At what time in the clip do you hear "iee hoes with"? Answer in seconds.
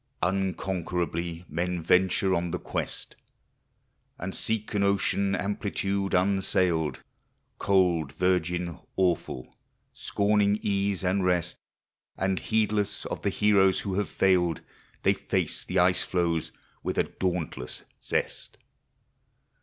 15.77-16.97